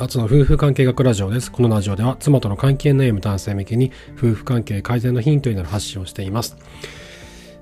[0.00, 1.52] アツの夫婦関係学ラジオです。
[1.52, 6.56] このラジオでは妻との関係の悩む男性向けに夫婦関係改善のヒントになる発信をしています。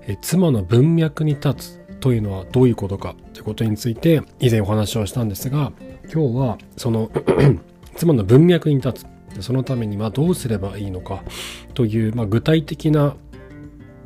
[0.06, 3.14] え妻の文脈に立つというのはどういうことか？
[3.34, 5.72] ということについて以前お話をしたんですが、
[6.10, 7.10] 今日はその
[7.96, 9.04] 妻の文脈に立
[9.38, 11.22] つ、そのためにはどうすればいいのか？
[11.74, 13.14] という、まあ、具体的な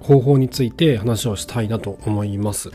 [0.00, 2.72] 方法について話をしたいなと思います。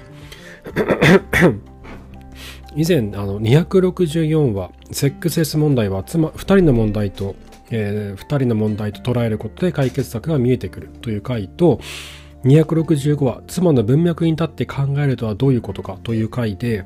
[2.76, 7.36] 以前あの264話「セックスレス問題は妻2人の問題と、
[7.70, 11.80] えー、2人の問題と捉えることで解決策が見えてくる」という回と
[12.46, 16.86] 265話「妻の文脈に立って考えるとはどういうことか」という回で、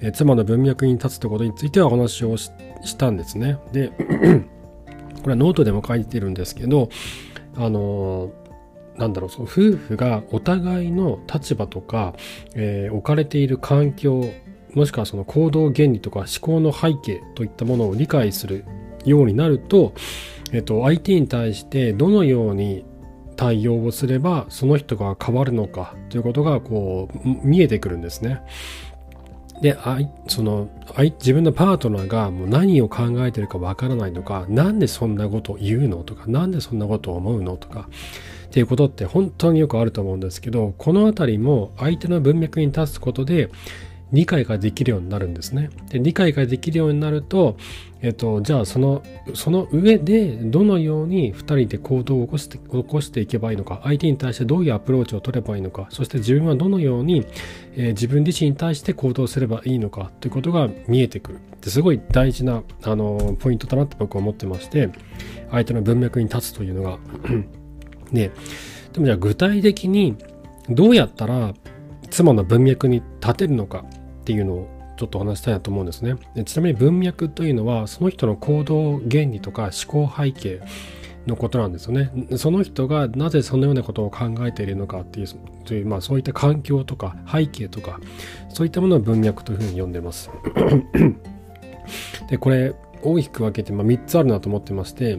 [0.00, 2.50] えー、妻の文脈に立つということについてはお話をし
[2.96, 3.58] たんですね。
[3.72, 3.88] で
[5.22, 6.88] これはノートでも書いてるんですけど
[7.56, 12.14] あのー、なんだろうその夫婦がお互いの立場とか、
[12.54, 14.30] えー、置かれている環境
[14.76, 18.64] もしくはその行動原理とか思考の背景といったものを理解する
[19.06, 19.94] ようになると、
[20.52, 22.84] えっと、相手に対してどのように
[23.36, 28.42] 対応をすればその人が変わるのかということがこう見えてくるんですね。
[29.62, 29.76] で、
[30.28, 30.68] その
[31.18, 37.88] 自分のパートナーがもう何を考えてるかわからないとか、なんでそんなことを言うのとか、なんでそんなことを思うのとか、
[38.46, 43.48] っていうことって本当によくあると思うんですけど、このあたりも相手の文脈に立つことで、
[44.12, 45.70] 理解ができるようになるんですね。
[45.88, 47.56] で理解ができるようになると、
[48.02, 49.02] えっと、じゃあその
[49.34, 57.26] その上でどのように2人で行動を起こして起こしていけばいいのか相手に対してどういうアプローチを取ればいいのかそして自分はどのように、
[57.74, 64.90] えー、自分自身に対して行動すればいいのかということが見えてくるすごい大事なあのポイントだなって僕は思ってまして
[65.50, 66.98] 相手の文脈に立つというのが
[68.12, 68.30] ね
[68.92, 70.16] でもじゃあ具体的に
[70.68, 71.54] どうやったら
[72.10, 73.84] 妻の文脈に立てるのか
[74.20, 76.44] っていうのをちょっとお話したいなと思うんですねで。
[76.44, 80.60] ちなみに文脈というのはその人の行動原理とか思考背景
[81.26, 82.10] のことなんですよね。
[82.36, 85.26] その人がなぜそのようなことを考えているのかっていう
[85.64, 88.00] という、まあ、そういった環境とか背景とか
[88.48, 90.30] そういったものを文脈というふうに呼んでます。
[92.30, 95.18] でこれ大きく分けて、まあ、3つあるなと思ってまして、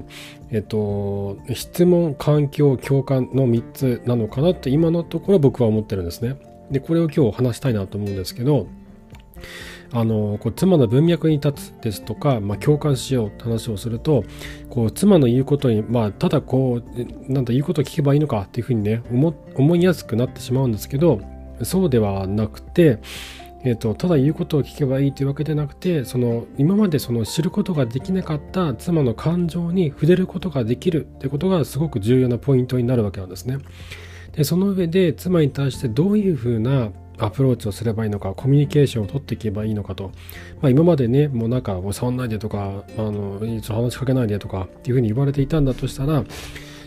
[0.52, 6.38] えっと、質問、環境、共感の3つなのかなって今のところ僕は思ってるんですね。
[6.72, 8.68] で、これを今日話したいなと思うんですけど、
[9.92, 14.24] あのこう妻の文脈に立つですとか、まあ、共感しようって話をすると
[14.70, 21.22] こう妻の言うことに、まあ、ただこうなんだ言うことを聞けばいいのかっていうふうにね思いやすくなってしまうんですけど
[21.64, 23.00] そうではなくて、
[23.64, 33.58] えーと、ただ言うことを聞けばいいというわけでなくてその今までその知ることができなかった妻の感情に触れることができるってことがすごく重要なポイントになるわけなんですね。
[34.38, 40.12] でその上で妻に対してどういうふうなアプローチをすればいいのかコミュニケーションを取っていけばいいのかと、
[40.62, 46.24] まあ、今までねもうなんか触んないでとかあの話しかけないでとかっていうふうに言われていたんだとしたら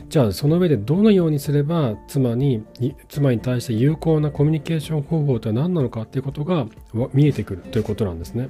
[0.09, 2.65] じゃあその上でどのようにすれば妻に
[3.09, 6.67] 妻に対して有効なコミュニケーション方法とは何なのかっていうことが
[7.13, 8.49] 見えてくるということなんですね。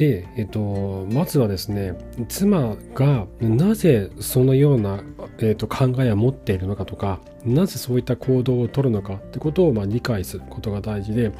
[0.00, 1.92] で、えっと、まずはですね
[2.30, 5.04] 妻がなぜそのような、
[5.40, 11.32] えっと、考えを持っているのかとかなぜそういった行動をとるのかってことを、まあ、理解することが大事で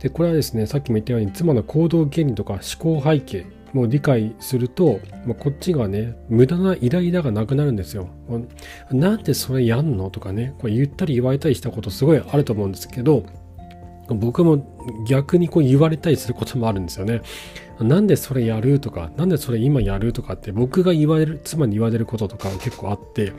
[0.00, 8.08] でこれはですねさっきも言ったように妻の行動原理とか思考背景も理解すると、まあ、こっちがね無駄なイライラがなくなるんですよ。
[8.90, 13.24] なんでそれやんのとかねこれ言ったり言われたりしたことすごいあると思うんですけど
[14.08, 17.22] 僕も逆にこう言われたりすることもあるんですよね。
[17.80, 23.32] なんでそれやるとか、なんでそれ今やるとかって僕が言われる、妻に言われることとか結構あって、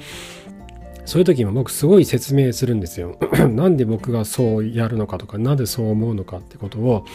[1.05, 3.17] そういう時も僕すごい説明するんですよ。
[3.49, 7.05] なんで僕がそうやるのかとか、なんでそう思うのかってことを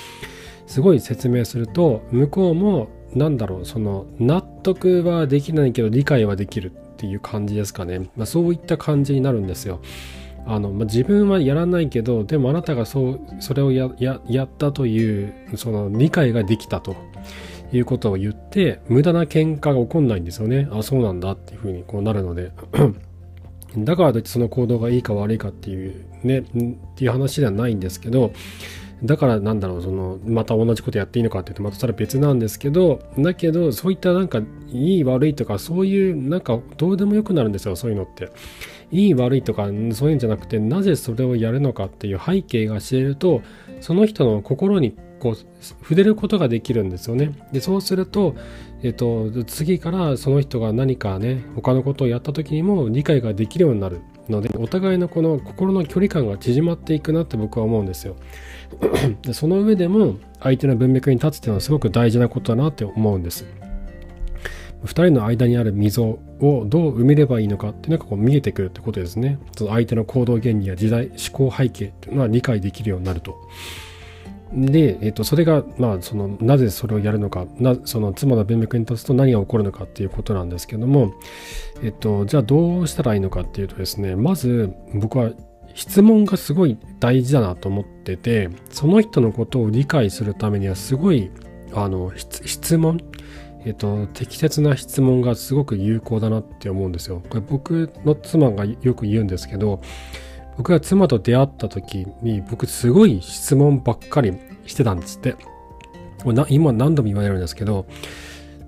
[0.67, 8.11] すごい説明すると、向こうもなんだろう、その納得はできないけど理解はできるっていう感じですかね。
[8.17, 9.81] まあ、そういった感じになるんですよ。
[10.47, 16.97] あの、まあ、自分はやらないけどでもあなたがそうそれをややったというその理解ができたと
[17.73, 20.69] いうことを言って無駄な喧嘩が起こんないんですよね。
[20.73, 22.53] あそうなんだっていうふうにこうなるので。
[23.79, 26.43] だからといってその行動がいいか悪いかっていうねっ
[26.97, 28.33] ていう話ではないんですけど
[29.03, 38.31] だからなんだろうそのまた同じことやっていいのかって言うとまたそれは別なんですけどだけどそういったなんかいい悪いとかそういうなんかどうでもよくなるんですよそういうのって。
[38.91, 43.43] いい悪いとかそういうんじゃなくてなぜそれをやるのかっていう背景が知れると
[43.81, 47.33] その人の心にこう触れることができるんですよね。
[47.53, 48.35] でそうすると、
[48.83, 58.17] えっと、次からその人が何かね他のことをやった時にも理解ができるようになるのでお互いのこの心の距離感が縮まっていくなって僕は思うんですよ。
[59.33, 63.45] その上でも相手の文脈に立つっていうのはすごく大事なことだなって思うんです。
[64.85, 69.39] 2人の間にある溝をどう埋めればいいのかっていうのがこう見えてくるってことですね。
[69.57, 73.37] その相手の行動原理や時代思考背景っていうのは理解できるようになると。
[74.53, 81.15] で、えっと、それが、まあ、そのなぜそれをやるのかなその妻の文脈に立つと何が起こるのかっていうことなんですけども、
[81.83, 85.31] えっと、じゃあどうしたらいいのかっていうとですねまず僕は
[85.75, 91.31] 質問がすごい大事だなと思っててその人のことを理解するためにはすごい
[91.73, 93.01] あの質問
[93.65, 97.23] えっと、適切な質問がすごく有効だなって思うんですよ。
[97.29, 99.81] これ僕の妻がよく言うんですけど、
[100.57, 104.33] 僕が妻と出会った時に僕すごい質問ばっかり
[104.67, 105.37] してたんですって。
[106.51, 107.87] 今何度も言われるんですけど、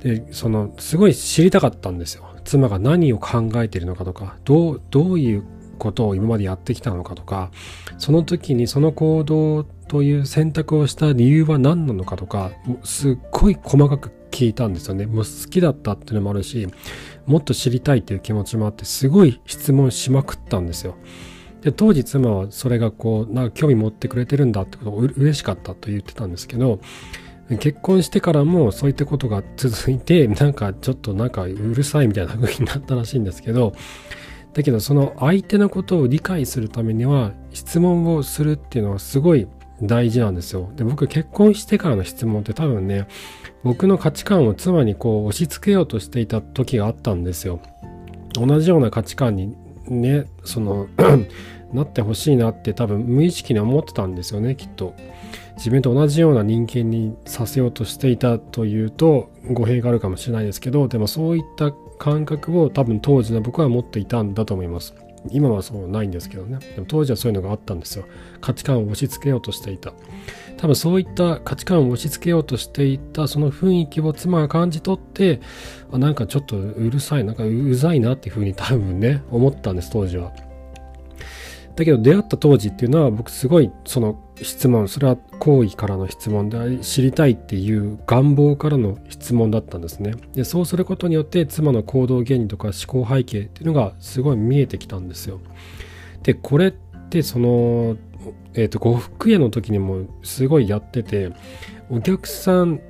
[0.00, 2.25] で、その、すごい知りたかったんですよ。
[2.45, 5.45] 妻が何を考えているのかとか、どう、どういう
[5.79, 7.50] ことを今までやってきたのかとか、
[7.99, 12.53] その時にその行動という選択をした理由は何なのかとか、
[12.85, 15.06] すっごい細かく聞いたんですよね。
[15.06, 16.67] もう好きだったっていうのもあるし、
[17.26, 20.96] もっと知りたいっていう気持ちもあって、すごい質問しまくったんですよ。
[21.62, 26.81] で当時妻はそれがこうなんか興味持ってくれてるんだってことを嬉しかったと言ってたんですけど
[27.61, 33.75] 結婚してからもそういったことが続いてなんかちょっとなんかうるさいみたいな風になったらしいんですけど
[34.55, 39.49] だけどその相手のことを理解するためには質問をするっていうのはすごい
[39.82, 40.70] 大事なんですよ。
[40.76, 43.08] で僕結婚してからの質問って多分ね
[43.64, 47.61] 僕の価値観を妻にこう押し付けようとしていた時があったんですよ。
[48.35, 49.56] 同じような価値観に
[49.87, 50.88] ねその
[51.73, 54.94] なってほしいなって多分無意識に思ってたんですよねきっと
[55.56, 64.94] 自分と同じような人間にさせようとしていたというと語弊があるかもしれないですけどでもそういった感覚を多分当時の僕は持っていたんだと思います
[65.31, 66.59] 今はそうないんですけどね。
[66.75, 68.05] でも当時はそういうのがあったんですよ。
[68.41, 69.93] 価値観を押し付けようとしていた。
[70.57, 75.41] 多分そういった価値観を押し付けようとしていたその雰囲気を妻が感じ取って
[75.91, 80.33] あなんかちょっとうるさいなんかうざいなっていうふうに 多分ね思ったんです当時は。
[81.75, 90.15] だけど出会った当時っていうのは僕すごいその質問それは好意からの質問であり知りたいっていう願望からの質問だったんですね。
[90.35, 95.41] でそうすることによって妻の行動原理とか思考背景っていうのがすごい見えてきたんですよ。
[96.23, 96.73] でこれっ
[97.11, 97.97] てその
[98.55, 101.33] えっ、ー、と呉服屋の時にもすごいやってて
[101.91, 102.81] お客さん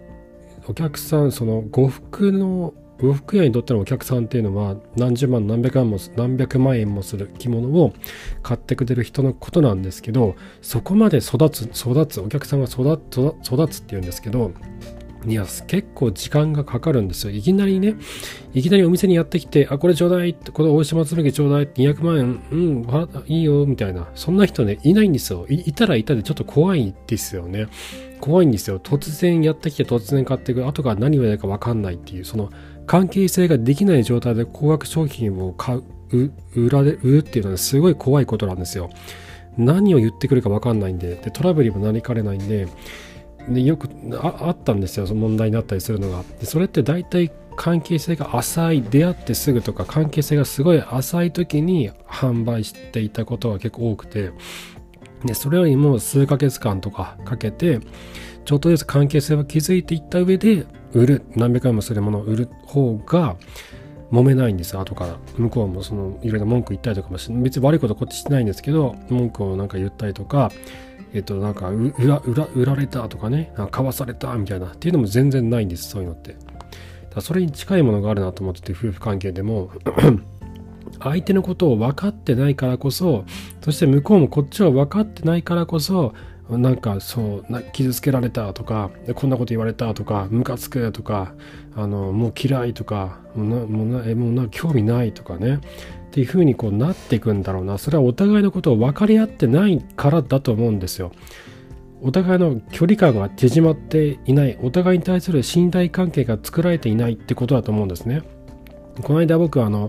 [0.68, 7.92] お客さんその呉服の呉服屋にとってのお客さんっていうのは何十万何百万も何百万円もする着物を
[8.42, 14.52] 買ってくれる人のことなんですけどそこまで育つ育つお客さんが育つ育つっていうんですけど
[15.26, 17.30] いや、結構時間がかかるんですよ。
[17.32, 17.94] いきなりね、
[18.54, 24.08] いきなりお店にやってきて、あ、これちょうだいって、この大島紬ちょうだいって200万円、うん、いいよ、みたいな。
[24.14, 25.72] そんな人ね、いないんですよい。
[25.72, 27.68] たらいたでちょっと怖いですよね。
[28.20, 28.80] 怖いんですよ。
[28.80, 30.66] 突然やってきて突然買っていく。
[30.66, 32.50] 後から何をやるかわかんないっていう、その、
[32.86, 35.82] 関係性ができない状態で高額商品を買う、
[36.54, 38.90] 売られ、売るっていうのはすごい怖いことなんですよ。
[39.56, 42.68] 何を言ってくるか分かんないんで、でトラブルにもなりかねないんで、
[43.48, 43.88] でよく
[44.20, 46.24] あったんですよ、その問題になったりするのが。
[46.40, 54.32] でそれって大体関係性が浅い、出会ってすぐとか関係性がすごい浅い時に販売していたことが結構多くて、
[55.24, 57.80] でそれよりも数ヶ月間とかかけて、
[58.44, 63.36] ちょっとずつ関係性を築いていった上で、売る何百円もするものを売る方が
[64.10, 65.16] 揉めないんです後から。
[65.36, 70.52] 向こうもそのいろいろ文句言ったりとかもし別に悪いことこっちしてないんですけど文句をなんか言ったりとか
[71.14, 72.20] えっとなんか売ら
[72.54, 76.36] 売られたとかねなんか買わされたみたいなっていうのも全然ないんですそういうのって。
[77.14, 79.70] だそれに近いものがあるなと思ってて夫婦関係でも。
[81.00, 83.24] 相手のことを分かってないからこそ
[83.60, 86.14] そして向こうもこっちは分かってないからこそ
[86.58, 91.34] なんかそうな傷つけられたとかこんなこと言われたとかムカつくとか
[91.76, 95.58] あのもう嫌いとかもうなもうもうな興味ないとかねっ
[96.10, 101.12] ていう風にこうなっていくんだろうなそれはお互いのことを分かり合ってないからだと思うんですよ。
[102.04, 108.22] お互いの距離感が縮まっていないお互いに対する信頼関係が作られていないってことだと思うんですね。
[109.02, 109.88] この間僕はあの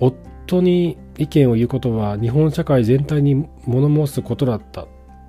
[0.00, 4.86] 夫に意見を言うことは日本社会全体に物申すことだった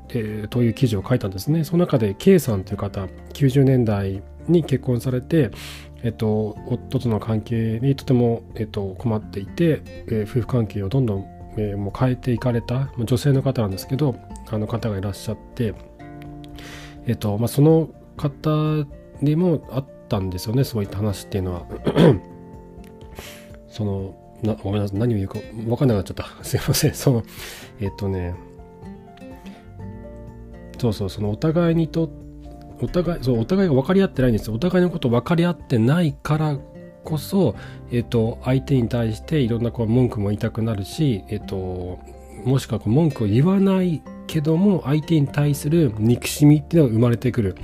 [0.10, 1.64] えー、という記事を書いたんですね。
[1.64, 5.52] その中で K さんという方、90年代に結婚されて、
[6.04, 11.26] えっと、夫との関係にとても、えっと、困っていて、えー、夫婦関係をどんどん、
[11.58, 14.16] えー、もう変えていかれた女性の方なんですけど
[14.50, 15.74] あの方がいらっしゃって、
[17.06, 18.50] えっとまあ、その方
[19.22, 21.66] にもあったんですよねそういった話っていうのは。
[23.68, 25.00] そのなごめんなさい。
[25.00, 26.26] 何を言うか分かんなくなっちゃった。
[26.44, 26.94] すいません。
[26.94, 27.24] その、
[27.80, 28.34] えっとね、
[30.80, 32.10] そうそう、そのお互いにと、
[32.82, 34.50] お互い、そう、お互いが分かり合ってないんです。
[34.50, 36.58] お互いのこと分かり合ってないから
[37.04, 37.56] こそ、
[37.92, 42.00] えっと、相手に対していろんなこう文句も言いたくなるし、えっと、
[42.46, 47.56] もしくはこう文句を言わないけども、相手に対する憎しみっていうのが生まれてくる。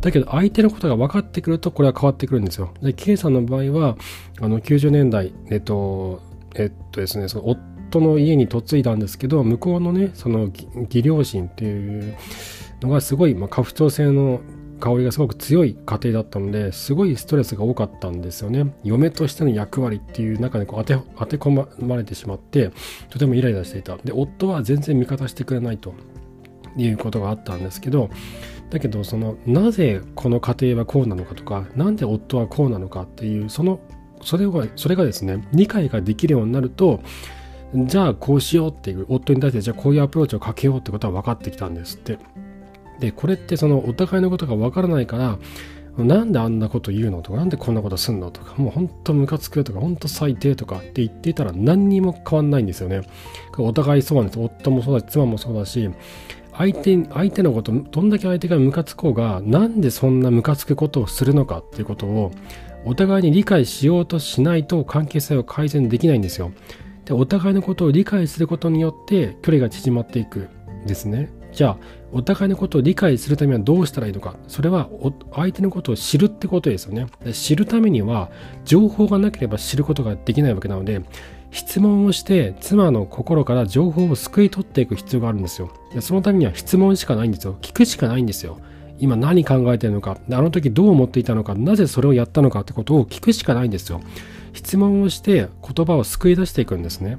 [0.00, 2.72] だけど相手のことが分かってくるとこれは変わってくるんですよ。
[2.82, 3.96] で、K さんの場合は、
[4.40, 6.22] あの90年代、えっと、
[6.54, 7.48] えっとですね、その
[7.98, 12.16] 夫の家に嫁いだんですけど、向こうのね、その義両親っていう
[12.80, 14.40] のがすごい、まあ、家父長制の
[14.80, 18.74] 香りがすごく強い家庭だったのですごいストレスが多かったんですよね。
[18.82, 22.70] 嫁としての役割っていう中にこう当て当て込まれてしまって
[23.08, 23.96] とてもイライラしていた。
[23.98, 25.94] で夫は全然味方してくれないと。
[26.76, 28.10] いうことがあったんですけど
[28.70, 33.78] だけどそのなぜこの家庭はこうなのかとか何で夫はこうなのかっていうその
[34.24, 37.00] それがそれがですね理解ができるようになると
[37.74, 42.18] じゃあこうしようっていう夫に対してじゃあこういうアプローチをかけようってことは分かってきたんですって
[43.00, 45.38] でこれってそのお互いのことが分からないから
[45.96, 53.02] なんであんなこと言うのとか、なんでこんなことすんのとか、もうほんとムカつくとか、ほんと最低とかって言っていたら何にも変わんないんですよね。
[53.58, 54.40] お互いそうなんです。
[54.40, 55.88] 夫もそうだし、妻もそうだし、
[56.52, 62.32] 相手、相手のこと、どんだけ相手がムカつこうが、なんでそんなムカつくことをするのかっていうことを、
[62.84, 66.50] お互いに理解しようとしないと関係性を改善できないんですよ。
[67.04, 70.48] で、お互いのことを理解することによって距離が縮まっていく
[70.86, 71.30] ですね。
[71.52, 71.76] じゃあ、
[72.12, 74.36] お互いのことを理解するためにはどうしたらいいのか。
[74.48, 74.88] それは、
[75.32, 77.06] 相手のことを知るってことですよね。
[77.32, 78.30] 知るためには、
[78.64, 81.02] 情報がなければ知ることができないわけなので、
[81.54, 85.70] 質問をして妻の心から情報を救い取っていく必要があるんですよ。
[86.00, 87.56] そのためには質問しかないんですよ。
[87.62, 88.58] 聞くしかないんですよ。
[88.98, 94.00] 今何考えてるのか、あの時どう思っていたのか、なぜそれをやったのかってことを聞くしかないんですよ。
[94.54, 97.18] 質問をして言葉を救い出していくんですね。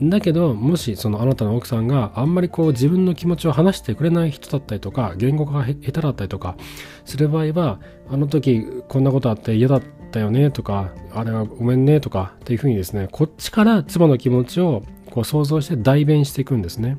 [0.00, 6.56] だけどもしそのあなたの奥さんがあんまりこう自分の気持ちを話してくれない人だったりとか言語が下手だったりとか
[7.04, 7.78] する場合は
[8.10, 16.98] あの時こんなことあって嫌だったよねとかあれはごめんねとかっていうふうにですねこっちから妻の気持ちをこう想像して代弁していくんですね。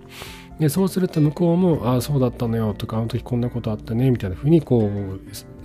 [0.59, 4.89] でそうすると向こうも「ああそうだったのよ」とか「あの時こんなことあったね」みたいなふうにこ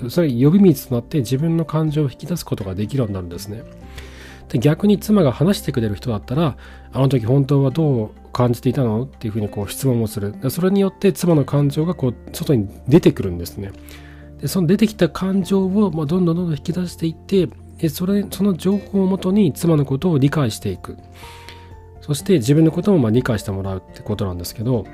[0.02, 3.62] うそれ呼び水となって自分の感情を引き出すことができるようになるんですね。
[4.49, 6.57] で逆に妻が話してくれる人だったら
[6.92, 9.02] あの時本当はどう感じていたの？
[9.02, 10.35] っていうふうにこう質問をする。
[10.49, 13.73] それによって妻の感情がこう外に出てくるんですね。
[14.40, 17.49] でその出てきた感情をまどんどんどんどん引き出していって
[17.90, 20.97] それその情報をもとに妻のことを理解していく。
[22.09, 24.85] そして自分のこともま理解してもらうってことなんですけど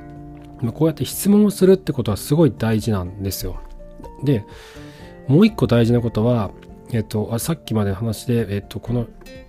[0.60, 3.60] まこうやって質問をするってことはすごい大事なんですよ
[4.22, 4.44] で
[5.28, 6.50] もう一個大事なことは
[6.92, 9.06] えっと、あさっきまでの話で、えっと、この、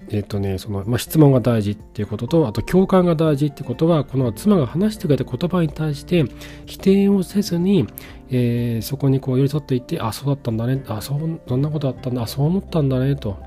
[0.10, 6.26] えっとね、その、まあ、質問が大事っていうことと、あと共感が大事ってことは、この妻が話してくれた言葉に対して
[6.66, 7.88] 否定をせずに、
[8.32, 13.38] えー、そこにこう寄り添っていって、あ、そうだったんだね、あ、そう、そんなことあったんだ、あ、そう思ったんだね、と。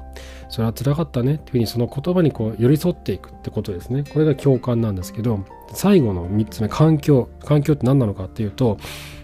[0.49, 4.05] それは辛かったねっていうふうにその言葉にこう寄り添っていくってことですね。
[4.05, 7.29] これが共感なんですけど、最後の3つ目、環境。
[7.45, 8.79] 環境って何なのかっていうと、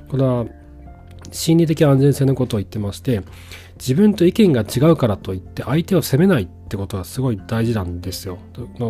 [0.08, 0.46] これは
[1.32, 3.22] 心理的安全性のことを言ってまして、
[3.76, 8.38] 自分と意見が違うからといって相手を責めないってことはすごい大事なんですよ。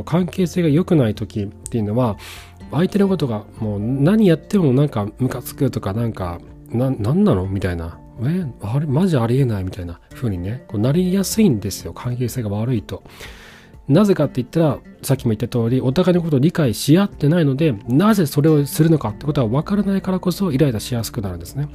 [0.04, 2.16] 関係性が良くない時っていうのは
[2.70, 6.38] 相手のことがもう何やってもなんかムカつくとかなんか
[6.68, 13.02] な何なのみたいなえあれマジありえないみたいな風にねこうなりやすいんですよ関係性が悪いと。
[13.87, 21.68] なぜかって言ったら、さっきも言った通り、お互いのことを理解し合ってないので、なぜそれをするのかってことは分からないからこそイライラしやすくなるんですね。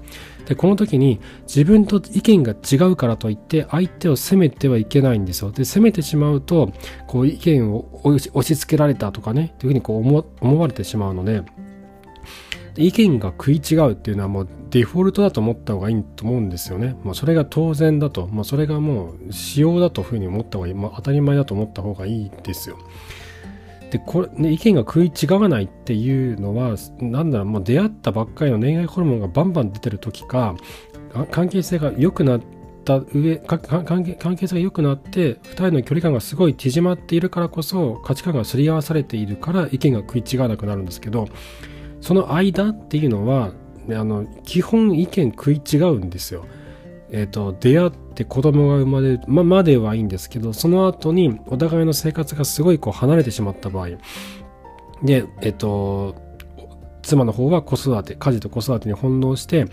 [0.48, 5.52] で、この時に自分と意見が違うからといって相手を責めてはいけないんですよ。
[5.52, 6.72] で、責めてしまうと、
[7.06, 11.44] こう意見を押し付けられたとかね、というふうにこう思思われてしまうので、
[12.80, 16.96] 意見が食い違うっていうのはもうデフォルトだと思った方がいいと思うんですよね。
[17.04, 22.78] まあ、それが当然だと、まあ、それがもう仕様だというふうに思った方がいい、まあ、当たり前だと思った方がいいですよ。
[23.92, 30.56] で、これ、ね、意見が食い違わないっていうのは、なんだろう、もう出会ったばっかりの恋愛ホルモンがバンバン出てる時か、
[31.32, 32.42] 関係性が良くなっ
[32.86, 41.28] た上関係関係性が良くなって2人の距離感がすごい縮まっているからこそ価値観がすり合わされているから意見が食い違わなくなるんですけど
[42.02, 43.52] その間っていうのは
[43.90, 46.46] あの基本意見食い違うんですよ。
[47.12, 53.98] え、と出会って子供が生まれる、ままではいいんですけどその後にお互いの生活がすごいこう離れてしまった場合で
[55.08, 56.16] えっ、ー、と
[57.02, 59.66] 妻の方は子育て家事と子育てに翻弄して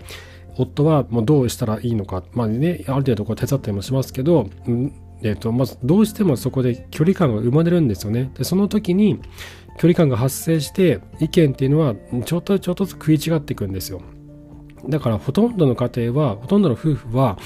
[0.57, 4.49] 夫はもうどうしたらいいのかまあねある程度こう手伝ったりもしますけど、
[5.21, 8.31] えーと、まずどうしてもそこで距離感が生まれるんですよね。
[8.35, 9.19] でその時に
[9.77, 11.95] 距離感が発生して意見っていうのは
[12.25, 14.01] ちょっとちょっとずつ食い違っていくんですよ。
[14.87, 17.37] だからほとんどの家庭はほとんどの夫婦は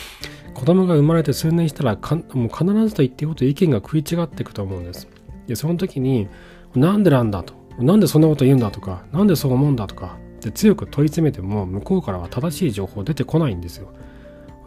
[0.53, 1.97] 子供が生まれて数年したら
[2.33, 5.07] もう必ずと言っていいこと意見が食い違っていくと思うんです。
[5.47, 6.27] でその時に
[6.75, 13.93] なんでなんだとなんでそんなこと言うんだとかなんでそう思うんだとかで強く問い詰めても向こうからは正しい情報出てこないんですよ。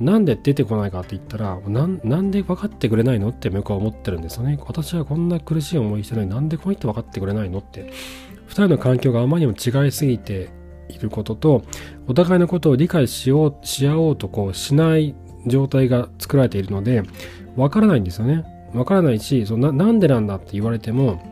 [0.01, 4.59] なんで出てこないかって言ったらなんで分かってくれないのって向こうは思ってるんですよね。
[4.67, 7.93] 私はこんな苦しい思いしてるのになんでこの人分かってくれないのって
[8.49, 10.51] 2人の環境があまりにも違いすぎて
[10.89, 11.63] いることと
[12.09, 15.15] お互いのことを理解しようし合おうとこうしない
[15.47, 17.03] 状態が作られているので
[17.57, 18.45] 分からないんですよね。
[18.73, 21.23] 分からないしそななんでなんだって言われても、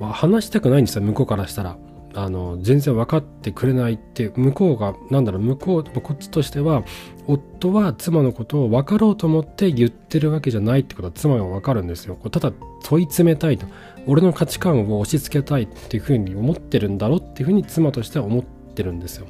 [0.00, 1.76] まあ、話したくないんですよ向こうからしたら。
[2.14, 6.84] あの全然分かってくれないって向こうがなんだろう向こうこっちとしては
[7.26, 12.16] 夫は妻のことを分かろうと思って言ってるわけじゃないってことは妻は分かるんですよ。
[12.30, 12.52] ただ
[12.82, 13.66] 問い詰めたいと。
[14.06, 19.26] 俺の価値観を押し付けたいっていうふうに思ってるんだろうっていうふうに妻としては思ってるんですよ。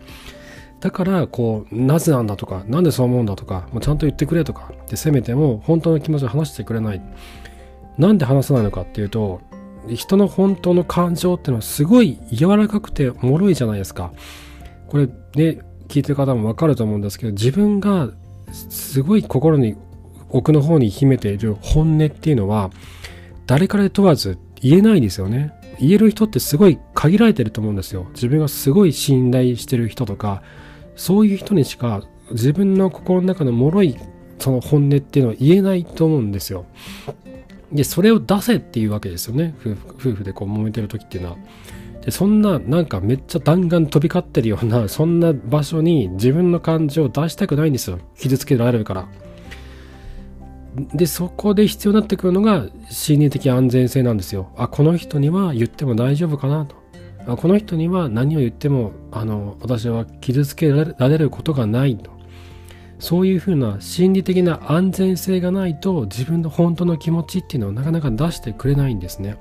[0.81, 7.03] だからこうなぜなんだとかなんでそう思うんだとかもうちゃんと言ってくれとかって責めても本当の気持ちを話してくれない。
[7.99, 9.41] なんで話さないのかっていうと
[9.89, 14.12] 人の本当の感情っていうのはすごい柔らかくて脆いじゃないですか。
[14.89, 18.11] これね、聞いてる方もわかると思うんですけど、自分が
[18.53, 19.77] すごい心に
[20.31, 22.71] 奥の方に秘めている本音っていうのは、
[23.47, 25.53] 誰から問わず言えないですよね。
[25.81, 28.07] 言える人ってすごい限られてると思うんですよ。
[28.15, 30.43] 自分がすごい信頼してる人とか、
[30.95, 33.97] そういう人にしか自分の心の中の脆い
[34.39, 36.67] その本音っていうのは言えないと思うんですよ。
[37.73, 39.55] で、それを出せっていうわけですよね。
[39.99, 41.37] 夫婦でこう揉めてる時っていうのは。
[42.05, 47.99] で、そんな、なんかめっちゃ弾丸飛び交ってるような、 そんな場所に自分の感情を出したくないんですよ。
[48.19, 49.09] 傷つけられるから。
[50.95, 54.49] で、そこで必要になってくるのが心理的安全性なんですよ。
[54.57, 56.76] あ、この人には言っても大丈夫かなと。
[57.26, 62.11] あこの人には何を言っても、あの、私は傷つけられることがないと。
[63.02, 69.38] そういうふうな心理的な安全性がないと自分の本当の気持ちっていうのをなかなか出してくれないんですね。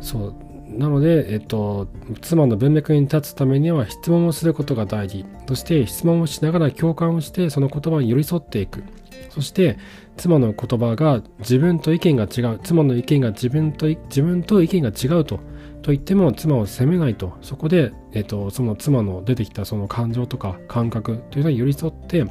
[0.00, 0.34] そう
[0.68, 1.88] なので、えっと、
[2.20, 5.26] 妻の文脈に立つためには質問をすることが大事。
[5.48, 8.84] そして質問をしながら共感をしてその言葉に寄り添っていく。
[9.30, 9.76] そして
[10.16, 12.60] 妻の言葉が自分と意見が違う。
[12.62, 15.40] 妻の意見が自分と自分と意見が違うと
[15.82, 22.24] と言っても妻を責めないとそこで、えっと、その妻の出てきたその感情とか感覚というのに寄り添って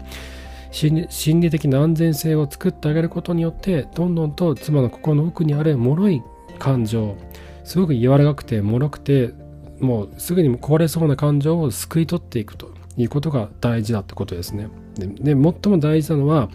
[0.71, 6.23] 心理的な安全性を作ってあげることによってどんどんと妻の心の奥にある脆い
[6.59, 7.17] 感情
[7.63, 9.33] すごく柔らかくて脆くて
[9.79, 14.69] もうすぐに壊れそうな感情を救い取っていくということが大事だってことですね。
[14.97, 16.49] で最も大事なのは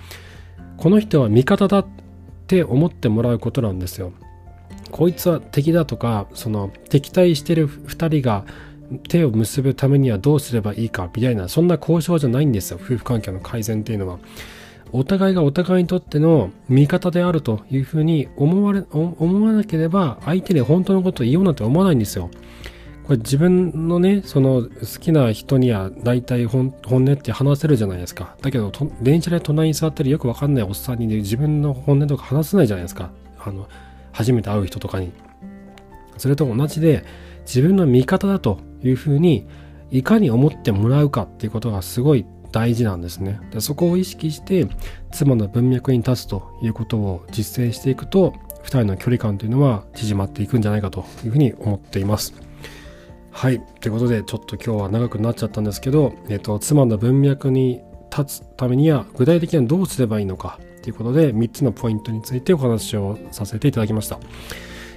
[0.77, 1.87] この人は味方だっ
[2.47, 4.13] て思ってもらうことなんですよ。
[4.95, 8.45] こいつは敵だとかその敵対してる2人が
[9.09, 14.21] 手を結ぶためにはどうすればいいかみたいなそんな交渉じゃないんですよ夫婦関係の改善っていうのは。
[14.93, 22.31] お互いがお互いにとっての味方であるというふうに思われ思わなければ相手に本当のことを言おうなんて思わないんですよ。
[23.03, 28.37] これ自分のね、その好きな人には大体本音って話せるじゃないですか。
[28.41, 28.71] だけど、
[29.03, 33.11] 電車で隣に座ってるよくわかんないおっさんに、ね、自分の本音とか話せないじゃないですか。
[33.45, 33.69] あの、
[34.15, 35.13] 初めて会う人とかに。
[36.17, 37.05] それと同じで、
[37.45, 39.47] 自分の味方だというふうに、
[39.91, 43.41] いかに思ってもらうかっていうことがすごい大事なんですね。
[43.51, 44.69] でそこを意識して、
[45.13, 52.33] 妻の文脈に立つということを実践していくと、2人の距離感というのは縮まっていくんじゃないかというふうに思っています。
[53.33, 53.61] はい。
[53.81, 57.83] ということで、ちょっと今日は長くなっちゃったんですけど、えっ、と、妻の文脈に
[58.17, 64.21] 立つためには、具体的にはどうすればいいのか、ということで、3つのポイントについてお話をさせていただきました。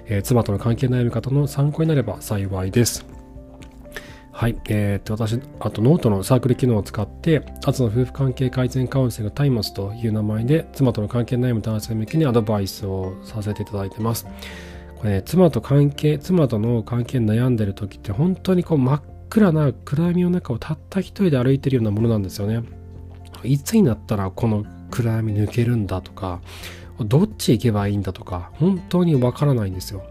[0.07, 3.05] えー、妻との関係悩み方の参考になれば幸いです。
[4.33, 4.59] はい。
[4.67, 14.27] えー、っと、私、あとノートのサークル機能を使って、アツの夫婦関係改善カウンセリングタイマスという名前で、妻との関係悩む男性向けにアドバイスをさせていただいてます。
[14.97, 22.63] これね、妻と関係、妻との関係悩んでる時って、本当にこう真っ暗な暗闇の中をたった一人で歩いてるようなものなんですよね。
[23.43, 24.65] いつになったらこの
[24.97, 26.41] 暗闇抜けるんだとか、
[26.99, 30.03] どっち行けばいいんだとか、本当にわからないんですよ。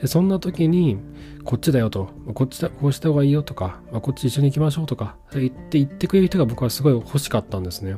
[0.00, 0.98] で、そんな時に、
[1.44, 7.96] こっちだよと、こっちだ、こうした方がいいよとか、こっち一緒に行きましょうとか、言って言ってくれる人が僕はすごい欲しかったんですね。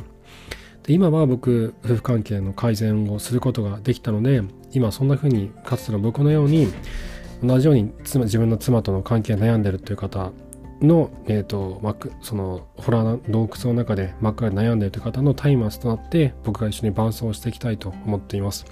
[0.82, 6.68] で、今は僕、夫婦関係の改善をすることができたので、今そんな風に、かつての僕のように、
[7.42, 10.30] 同じように妻自分の妻との関係悩んでるという方
[10.84, 11.80] の、えっ、と、
[12.22, 18.64] その、ホラー洞窟の中で真っ暗で悩んでいるという方の松明となって、僕が一緒に伴走していきたいと思っています。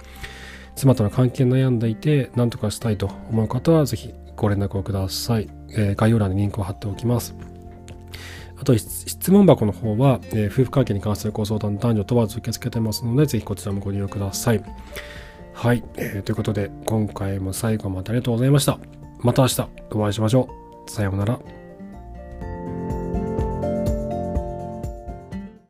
[0.75, 5.49] 妻との関係に悩んでいて、何とかしたいと思う方は、ぜひご連絡をください。
[5.75, 7.35] えー、概要欄にリンクを貼っておきます。
[8.59, 14.63] あと、質問箱の方は、えー、夫婦関係に関するご相談、男女問わず受け付けてますので、ぜひこちらもご利用ください。
[15.53, 18.79] はい、えー、ということで、今回も最後までありがとうございました。
[19.19, 20.49] また明日お会いしましょ
[20.87, 20.89] う。
[20.89, 21.62] さようなら。